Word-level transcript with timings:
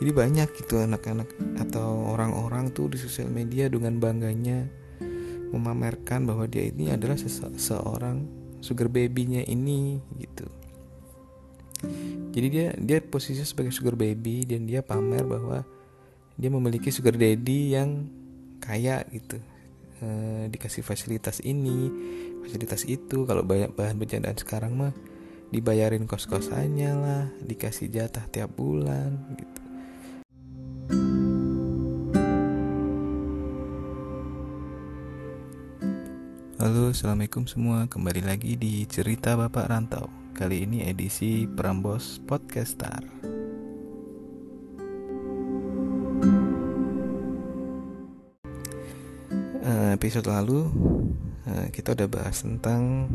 jadi 0.00 0.16
banyak 0.16 0.48
gitu 0.56 0.80
anak-anak 0.80 1.28
atau 1.60 2.08
orang-orang 2.08 2.72
tuh 2.72 2.88
di 2.88 2.96
sosial 2.96 3.28
media 3.28 3.68
dengan 3.68 4.00
bangganya 4.00 4.64
memamerkan 5.52 6.24
bahwa 6.24 6.48
dia 6.48 6.72
ini 6.72 6.88
adalah 6.88 7.20
seseorang 7.20 8.24
sugar 8.64 8.88
babynya 8.88 9.44
ini 9.44 10.00
gitu. 10.16 10.48
Jadi 12.32 12.46
dia 12.48 12.66
dia 12.80 12.98
posisinya 13.04 13.44
sebagai 13.44 13.76
sugar 13.76 13.92
baby 13.92 14.48
dan 14.48 14.64
dia 14.64 14.80
pamer 14.80 15.20
bahwa 15.28 15.68
dia 16.40 16.48
memiliki 16.48 16.88
sugar 16.88 17.20
daddy 17.20 17.76
yang 17.76 18.08
kaya 18.56 19.04
gitu. 19.12 19.36
E, 20.00 20.08
dikasih 20.48 20.80
fasilitas 20.80 21.44
ini 21.44 21.92
fasilitas 22.40 22.88
itu. 22.88 23.28
Kalau 23.28 23.44
banyak 23.44 23.76
bahan 23.76 24.00
bercandaan 24.00 24.40
sekarang 24.40 24.72
mah 24.80 24.92
dibayarin 25.52 26.08
kos-kosannya 26.08 26.90
lah 26.96 27.24
dikasih 27.44 27.92
jatah 27.92 28.24
tiap 28.32 28.54
bulan 28.56 29.34
gitu 29.36 29.59
Halo, 36.70 36.94
assalamualaikum 36.94 37.50
semua. 37.50 37.90
Kembali 37.90 38.22
lagi 38.22 38.54
di 38.54 38.86
cerita 38.86 39.34
Bapak 39.34 39.74
Rantau. 39.74 40.06
Kali 40.30 40.62
ini 40.62 40.86
edisi 40.86 41.42
Prambos 41.42 42.22
Podcastar. 42.22 43.02
Uh, 49.66 49.98
episode 49.98 50.30
lalu 50.30 50.70
uh, 51.50 51.66
kita 51.74 51.98
udah 51.98 52.06
bahas 52.06 52.38
tentang 52.38 53.10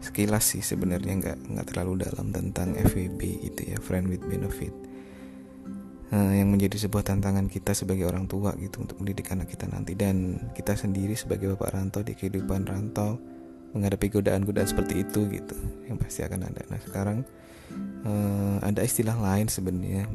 sekilas 0.00 0.56
sih 0.56 0.64
sebenarnya 0.64 1.20
nggak 1.20 1.38
nggak 1.44 1.68
terlalu 1.68 2.08
dalam 2.08 2.32
tentang 2.32 2.80
FWB 2.80 3.20
gitu 3.44 3.60
ya, 3.60 3.76
friend 3.76 4.08
with 4.08 4.24
benefit 4.24 4.72
yang 6.12 6.52
menjadi 6.52 6.76
sebuah 6.86 7.02
tantangan 7.06 7.48
kita 7.48 7.72
sebagai 7.72 8.06
orang 8.06 8.28
tua 8.28 8.54
gitu 8.60 8.84
untuk 8.84 9.00
mendidik 9.02 9.32
anak 9.32 9.50
kita 9.50 9.66
nanti 9.66 9.96
dan 9.96 10.36
kita 10.52 10.76
sendiri 10.76 11.16
sebagai 11.16 11.56
bapak 11.56 11.74
rantau 11.74 12.04
di 12.04 12.14
kehidupan 12.14 12.68
rantau 12.68 13.18
menghadapi 13.74 14.06
godaan-godaan 14.14 14.68
seperti 14.70 15.02
itu 15.02 15.26
gitu 15.34 15.58
yang 15.90 15.98
pasti 15.98 16.22
akan 16.22 16.46
ada. 16.46 16.62
Nah 16.70 16.80
sekarang 16.86 17.18
uh, 18.06 18.56
ada 18.62 18.86
istilah 18.86 19.18
lain 19.18 19.50
sebenarnya 19.50 20.06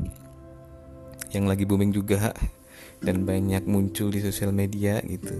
yang 1.35 1.45
lagi 1.45 1.67
booming 1.67 1.91
juga 1.91 2.31
dan 3.05 3.27
banyak 3.27 3.67
muncul 3.67 4.07
di 4.09 4.23
sosial 4.23 4.55
media 4.55 5.03
gitu. 5.03 5.35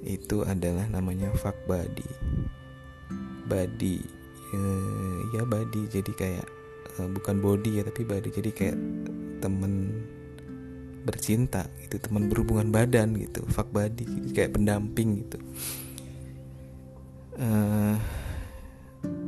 Itu 0.00 0.48
adalah 0.48 0.88
namanya 0.88 1.28
fuck 1.36 1.54
body. 1.68 2.08
Body, 3.44 4.00
uh, 4.56 5.20
ya 5.36 5.44
body 5.44 5.82
jadi 5.92 6.12
kayak 6.16 6.48
bukan 6.98 7.38
body 7.38 7.78
ya 7.78 7.82
tapi 7.86 8.02
body 8.02 8.28
jadi 8.34 8.50
kayak 8.50 8.76
temen 9.38 10.04
bercinta 11.08 11.64
gitu 11.80 11.96
teman 11.96 12.28
berhubungan 12.28 12.68
badan 12.68 13.16
gitu 13.16 13.40
fuck 13.48 13.72
body 13.72 14.04
gitu, 14.04 14.28
kayak 14.36 14.52
pendamping 14.52 15.24
gitu. 15.24 15.38
Uh, 17.38 17.96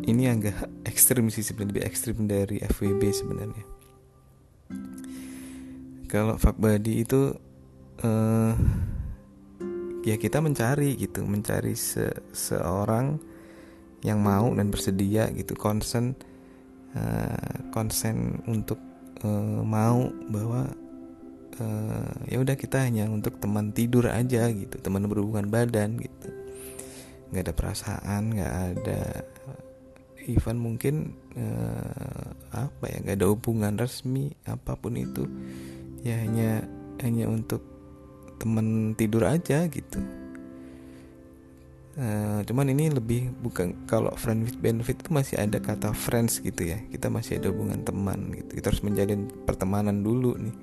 ini 0.04 0.26
agak 0.26 0.66
ekstrim 0.82 1.30
sih 1.30 1.46
sebenarnya 1.46 1.70
lebih 1.78 1.84
ekstrim 1.86 2.18
dari 2.26 2.58
FWB 2.60 3.02
sebenarnya. 3.14 3.64
Kalau 6.10 6.34
fuck 6.36 6.58
body 6.58 7.06
itu 7.06 7.32
uh, 8.02 8.54
ya 10.02 10.16
kita 10.18 10.42
mencari 10.42 10.98
gitu 10.98 11.22
mencari 11.22 11.78
se 11.78 12.10
seorang 12.34 13.22
yang 14.02 14.18
mau 14.18 14.48
dan 14.56 14.72
bersedia 14.72 15.28
gitu 15.30 15.54
konsen 15.54 16.16
uh, 16.98 17.70
konsen 17.70 18.42
untuk 18.48 18.89
uh, 19.24 19.60
mau 19.64 20.08
bahwa 20.28 20.70
uh, 21.60 22.14
ya 22.28 22.40
udah 22.40 22.56
kita 22.56 22.84
hanya 22.84 23.08
untuk 23.08 23.40
teman 23.40 23.72
tidur 23.72 24.08
aja 24.10 24.48
gitu 24.52 24.76
teman 24.80 25.06
berhubungan 25.06 25.48
badan 25.48 25.96
gitu. 25.98 26.28
Nggak 27.30 27.42
ada 27.46 27.54
perasaan 27.54 28.22
nggak 28.34 28.54
ada 28.74 29.00
even 30.28 30.60
mungkin 30.60 31.16
uh, 31.38 32.28
apa 32.52 32.84
ya 32.90 32.96
nggak 33.00 33.16
ada 33.16 33.28
hubungan 33.30 33.74
resmi 33.78 34.34
apa 34.44 34.76
pun 34.76 34.98
itu 34.98 35.24
ya 36.04 36.20
hanya 36.20 36.64
hanya 37.00 37.28
untuk 37.28 37.64
teman 38.40 38.96
tidur 38.96 39.24
aja 39.24 39.68
gitu 39.68 40.00
Uh, 41.98 42.46
cuman 42.46 42.70
ini 42.70 42.86
lebih 42.86 43.34
bukan 43.42 43.74
kalau 43.90 44.14
friend 44.14 44.46
with 44.46 44.54
benefit 44.62 45.02
itu 45.02 45.10
masih 45.10 45.42
ada 45.42 45.58
kata 45.58 45.90
friends 45.90 46.38
gitu 46.38 46.70
ya. 46.70 46.78
Kita 46.86 47.10
masih 47.10 47.42
ada 47.42 47.50
hubungan 47.50 47.82
teman 47.82 48.30
gitu. 48.30 48.62
Kita 48.62 48.70
harus 48.70 48.82
menjalin 48.86 49.26
pertemanan 49.42 50.06
dulu 50.06 50.38
nih. 50.38 50.54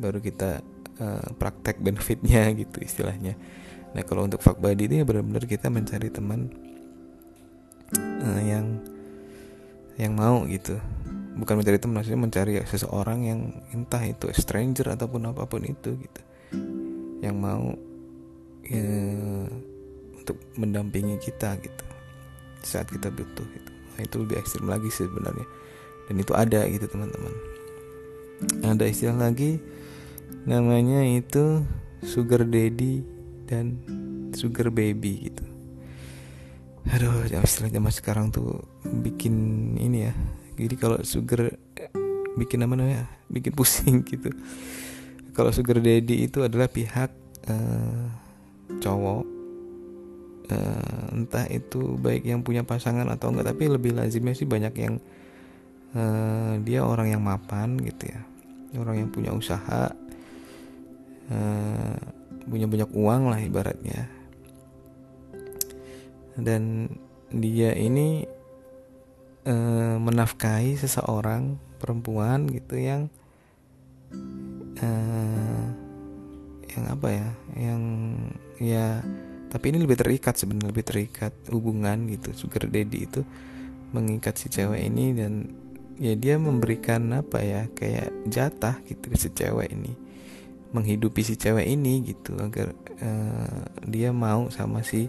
Baru 0.00 0.18
kita 0.24 0.64
uh, 0.96 1.28
praktek 1.36 1.80
benefitnya 1.84 2.48
gitu 2.60 2.80
istilahnya. 2.80 3.36
Nah 3.92 4.02
kalau 4.08 4.24
untuk 4.24 4.40
fuck 4.40 4.56
buddy 4.56 4.88
ini 4.88 5.04
benar-benar 5.04 5.44
kita 5.44 5.68
mencari 5.68 6.08
teman 6.08 6.48
uh, 8.24 8.40
yang 8.40 8.80
yang 10.00 10.12
mau 10.16 10.44
gitu. 10.48 10.80
Bukan 11.36 11.60
mencari 11.60 11.76
teman 11.76 12.00
maksudnya 12.00 12.20
mencari 12.20 12.52
seseorang 12.64 13.28
yang 13.28 13.40
entah 13.76 14.00
itu 14.08 14.32
stranger 14.32 14.88
ataupun 14.96 15.28
apa 15.28 15.44
pun 15.44 15.60
itu 15.68 16.00
gitu. 16.00 16.20
Yang 17.20 17.36
mau 17.36 17.76
ya, 18.64 18.88
untuk 20.26 20.42
mendampingi 20.58 21.22
kita 21.22 21.54
gitu. 21.62 21.84
Saat 22.66 22.90
kita 22.90 23.14
butuh 23.14 23.46
gitu. 23.46 23.70
Nah, 23.94 24.02
itu 24.02 24.16
lebih 24.18 24.42
ekstrim 24.42 24.66
lagi 24.66 24.90
sih 24.90 25.06
sebenarnya. 25.06 25.46
Dan 26.10 26.18
itu 26.18 26.34
ada 26.34 26.66
gitu 26.66 26.90
teman-teman. 26.90 27.30
Ada 28.66 28.90
istilah 28.90 29.30
lagi 29.30 29.62
namanya 30.46 31.02
itu 31.06 31.62
sugar 32.02 32.42
daddy 32.42 33.06
dan 33.46 33.78
sugar 34.34 34.74
baby 34.74 35.30
gitu. 35.30 35.46
Aduh 36.90 37.26
istilah 37.26 37.70
zaman 37.70 37.94
sekarang 37.94 38.26
tuh 38.34 38.66
bikin 38.82 39.34
ini 39.78 40.10
ya. 40.10 40.14
Jadi 40.58 40.74
kalau 40.74 40.98
sugar 41.06 41.54
bikin 42.34 42.66
apa 42.66 42.74
namanya? 42.74 43.06
Bikin 43.30 43.54
pusing 43.54 44.02
gitu. 44.10 44.34
Kalau 45.30 45.54
sugar 45.54 45.78
daddy 45.78 46.26
itu 46.26 46.42
adalah 46.42 46.66
pihak 46.66 47.10
uh, 47.46 48.06
cowok 48.82 49.35
uh, 50.50 51.14
entah 51.14 51.46
itu 51.50 51.98
baik 51.98 52.26
yang 52.26 52.42
punya 52.42 52.62
pasangan 52.62 53.06
atau 53.10 53.30
enggak 53.32 53.54
tapi 53.54 53.70
lebih 53.70 53.96
lazimnya 53.96 54.34
sih 54.34 54.46
banyak 54.46 54.74
yang 54.76 54.94
uh, 55.96 56.58
dia 56.62 56.82
orang 56.82 57.12
yang 57.12 57.22
mapan 57.22 57.78
gitu 57.80 58.10
ya. 58.10 58.20
Orang 58.76 59.00
yang 59.00 59.10
punya 59.10 59.32
usaha 59.32 59.94
uh, 61.32 61.96
punya 62.46 62.66
banyak 62.68 62.90
uang 62.92 63.22
lah 63.32 63.40
ibaratnya. 63.40 64.10
Dan 66.36 66.92
dia 67.32 67.72
ini 67.72 68.28
uh, 69.48 69.96
menafkahi 69.96 70.76
seseorang 70.76 71.56
perempuan 71.80 72.44
gitu 72.50 72.76
yang 72.76 73.08
uh, 74.80 75.64
yang 76.76 76.84
apa 76.92 77.08
ya 77.08 77.28
yang 77.56 77.82
ya 78.60 79.00
tapi 79.46 79.70
ini 79.70 79.78
lebih 79.78 79.96
terikat 79.98 80.34
sebenarnya 80.34 80.70
lebih 80.74 80.84
terikat 80.86 81.32
hubungan 81.54 82.10
gitu. 82.10 82.34
Sugar 82.34 82.66
daddy 82.66 83.06
itu 83.06 83.22
mengikat 83.94 84.34
si 84.36 84.50
cewek 84.50 84.82
ini 84.82 85.14
dan 85.14 85.48
ya 85.96 86.12
dia 86.18 86.36
memberikan 86.36 87.08
apa 87.14 87.40
ya 87.40 87.62
kayak 87.72 88.12
jatah 88.26 88.82
gitu 88.84 89.14
si 89.14 89.30
cewek 89.30 89.70
ini. 89.70 89.94
Menghidupi 90.74 91.22
si 91.22 91.38
cewek 91.38 91.64
ini 91.64 92.02
gitu 92.04 92.34
agar 92.42 92.74
uh, 93.00 93.64
dia 93.86 94.10
mau 94.10 94.50
sama 94.50 94.82
si 94.82 95.06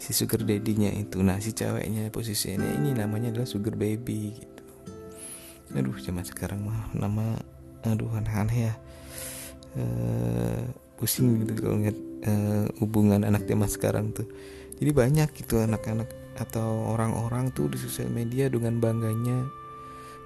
si 0.00 0.10
sugar 0.16 0.42
daddy-nya 0.42 0.94
itu. 0.96 1.20
Nah 1.20 1.36
si 1.38 1.52
ceweknya 1.52 2.08
posisinya 2.08 2.66
ini 2.80 2.96
namanya 2.96 3.30
adalah 3.36 3.46
sugar 3.46 3.76
baby 3.76 4.32
gitu. 4.32 4.64
Aduh 5.76 6.00
zaman 6.00 6.24
sekarang 6.24 6.64
mah 6.64 6.88
nama 6.96 7.36
aduh 7.84 8.10
aneh-aneh 8.16 8.72
ya. 8.72 8.74
Uh, 9.76 10.87
pusing 10.98 11.46
gitu 11.46 11.62
kalau 11.62 11.78
ngeliat 11.78 11.98
uh, 12.26 12.66
hubungan 12.82 13.22
anak 13.22 13.46
zaman 13.46 13.70
sekarang 13.70 14.10
tuh. 14.10 14.26
Jadi 14.78 14.90
banyak 14.90 15.28
gitu 15.34 15.62
anak-anak 15.62 16.10
atau 16.38 16.94
orang-orang 16.94 17.50
tuh 17.50 17.66
di 17.70 17.78
sosial 17.78 18.10
media 18.10 18.46
dengan 18.46 18.78
bangganya 18.78 19.46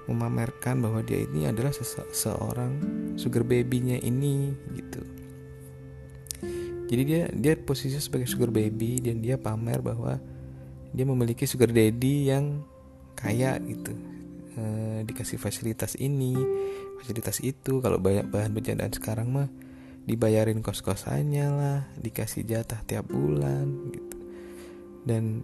memamerkan 0.05 0.83
bahwa 0.83 0.99
dia 1.01 1.23
ini 1.23 1.47
adalah 1.47 1.71
seseorang 1.71 2.75
sugar 3.15 3.47
babynya 3.47 3.97
ini 4.03 4.51
gitu. 4.75 5.01
Jadi 6.91 7.01
dia 7.07 7.21
dia 7.31 7.53
posisinya 7.57 8.03
sebagai 8.03 8.27
sugar 8.29 8.51
baby 8.53 8.99
dan 9.01 9.23
dia 9.23 9.39
pamer 9.39 9.79
bahwa 9.81 10.19
dia 10.93 11.05
memiliki 11.07 11.47
sugar 11.47 11.71
daddy 11.71 12.29
yang 12.29 12.61
kaya 13.17 13.57
gitu. 13.63 13.95
E, 14.53 14.63
dikasih 15.07 15.41
fasilitas 15.41 15.97
ini 15.97 16.37
fasilitas 17.01 17.41
itu. 17.41 17.79
Kalau 17.81 17.97
banyak 17.97 18.29
bahan 18.29 18.51
bercandaan 18.53 18.93
sekarang 18.93 19.31
mah 19.31 19.49
dibayarin 20.03 20.59
kos-kosannya 20.59 21.47
lah 21.47 21.79
dikasih 21.99 22.43
jatah 22.43 22.79
tiap 22.83 23.07
bulan 23.07 23.91
gitu. 23.91 24.17
Dan 25.03 25.43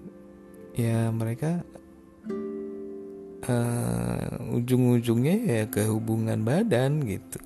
ya 0.75 1.11
mereka 1.11 1.63
uh, 3.47 4.55
ujung-ujungnya 4.55 5.35
ya 5.47 5.63
ke 5.71 5.87
hubungan 5.87 6.43
badan 6.43 7.03
gitu. 7.07 7.39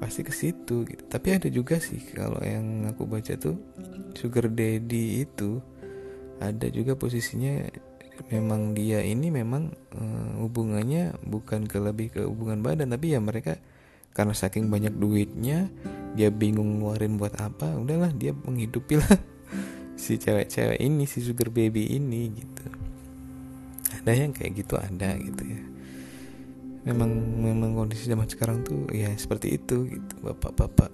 Pasti 0.00 0.26
ke 0.26 0.32
situ 0.34 0.84
gitu. 0.84 1.02
Tapi 1.08 1.28
ada 1.38 1.48
juga 1.48 1.80
sih 1.80 2.00
kalau 2.12 2.40
yang 2.44 2.88
aku 2.92 3.08
baca 3.08 3.32
tuh 3.36 3.56
sugar 4.12 4.52
daddy 4.52 5.24
itu 5.24 5.60
ada 6.42 6.66
juga 6.68 6.98
posisinya 6.98 7.70
memang 8.28 8.76
dia 8.76 9.00
ini 9.02 9.32
memang 9.32 9.72
uh, 9.96 10.30
hubungannya 10.44 11.16
bukan 11.26 11.64
ke 11.66 11.78
lebih 11.80 12.08
ke 12.12 12.20
hubungan 12.26 12.60
badan 12.60 12.92
tapi 12.92 13.16
ya 13.16 13.20
mereka 13.22 13.58
karena 14.12 14.36
saking 14.36 14.68
banyak 14.68 14.92
duitnya 14.92 15.72
dia 16.12 16.28
bingung 16.28 16.80
ngeluarin 16.80 17.16
buat 17.16 17.32
apa 17.40 17.76
udahlah 17.76 18.12
dia 18.12 18.32
menghidupi 18.32 19.00
lah. 19.00 19.18
Si 20.02 20.18
cewek-cewek 20.18 20.82
ini 20.82 21.06
si 21.06 21.22
sugar 21.22 21.46
baby 21.46 21.94
ini 21.94 22.26
gitu. 22.34 22.64
Ada 24.02 24.26
yang 24.26 24.34
kayak 24.34 24.58
gitu 24.58 24.74
ada 24.74 25.14
gitu 25.14 25.46
ya. 25.46 25.62
Memang 26.90 27.12
memang 27.38 27.70
kondisi 27.78 28.10
zaman 28.10 28.26
sekarang 28.26 28.66
tuh 28.66 28.90
ya 28.90 29.14
seperti 29.14 29.62
itu 29.62 29.86
gitu. 29.86 30.14
Bapak-bapak 30.26 30.90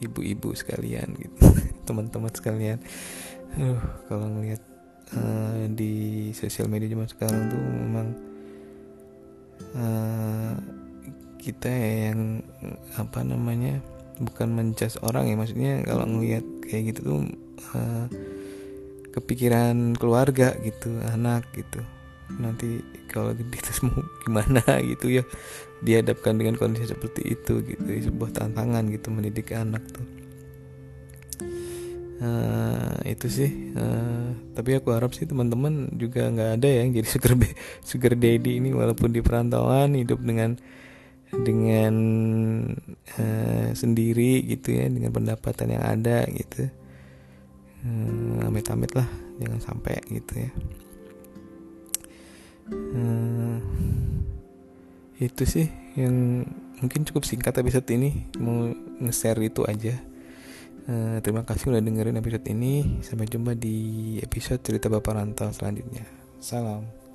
ibu-ibu 0.00 0.56
sekalian 0.56 1.12
gitu. 1.20 1.44
Teman-teman 1.86 2.32
sekalian. 2.32 2.80
Uh, 3.52 3.76
kalau 4.08 4.32
ngelihat 4.32 4.64
uh, 5.12 5.68
di 5.68 6.30
sosial 6.32 6.72
media 6.72 6.88
zaman 6.88 7.08
sekarang 7.10 7.52
tuh 7.52 7.60
memang 7.60 8.08
uh, 9.76 10.56
kita 11.36 11.68
yang 11.68 12.40
apa 12.96 13.20
namanya 13.24 13.80
bukan 14.18 14.54
mencas 14.54 14.98
orang 15.00 15.30
ya 15.30 15.34
maksudnya 15.38 15.72
kalau 15.86 16.04
ngelihat 16.06 16.44
kayak 16.66 16.94
gitu 16.94 17.00
tuh 17.02 17.18
uh, 17.74 18.06
kepikiran 19.14 19.96
keluarga 19.98 20.54
gitu 20.62 20.92
anak 21.08 21.48
gitu. 21.54 21.80
Nanti 22.38 22.84
kalau 23.08 23.32
gede 23.32 23.58
terus 23.64 23.80
mau 23.82 23.98
gimana 24.26 24.62
gitu 24.84 25.22
ya 25.22 25.24
dihadapkan 25.80 26.34
dengan 26.36 26.58
kondisi 26.58 26.90
seperti 26.90 27.22
itu 27.38 27.62
gitu 27.62 27.82
sebuah 27.82 28.30
tantangan 28.34 28.86
gitu 28.92 29.08
mendidik 29.10 29.54
anak 29.54 29.82
tuh. 29.90 30.06
Uh, 32.18 32.98
itu 33.06 33.30
sih 33.30 33.70
uh, 33.78 34.34
tapi 34.50 34.74
aku 34.74 34.90
harap 34.90 35.14
sih 35.14 35.22
teman-teman 35.22 35.86
juga 35.94 36.26
nggak 36.26 36.50
ada 36.58 36.66
yang 36.66 36.90
jadi 36.90 37.06
sugar 37.14 37.32
sugar 37.86 38.12
daddy 38.18 38.58
ini 38.58 38.74
walaupun 38.74 39.14
di 39.14 39.22
perantauan 39.22 39.94
hidup 39.94 40.18
dengan 40.26 40.58
dengan 41.32 41.94
uh, 43.20 43.68
sendiri 43.76 44.44
gitu 44.48 44.72
ya 44.72 44.88
dengan 44.88 45.12
pendapatan 45.12 45.76
yang 45.76 45.84
ada 45.84 46.24
gitu. 46.32 46.72
Uh, 47.84 48.48
amit-amit 48.48 48.90
lah 48.96 49.06
jangan 49.38 49.60
sampai 49.60 50.00
gitu 50.08 50.32
ya. 50.34 50.50
Uh, 52.68 53.58
itu 55.18 55.42
sih 55.48 55.66
yang 55.98 56.46
mungkin 56.78 57.02
cukup 57.08 57.26
singkat 57.26 57.56
episode 57.58 57.88
ini 57.90 58.28
mau 58.40 58.70
nge-share 59.02 59.40
itu 59.44 59.64
aja. 59.68 59.94
Uh, 60.88 61.20
terima 61.20 61.44
kasih 61.44 61.68
udah 61.68 61.84
dengerin 61.84 62.16
episode 62.16 62.46
ini. 62.48 63.04
Sampai 63.04 63.28
jumpa 63.28 63.52
di 63.52 64.16
episode 64.24 64.64
cerita 64.64 64.88
bapak 64.88 65.12
rantau 65.12 65.52
selanjutnya. 65.52 66.08
Salam 66.40 67.07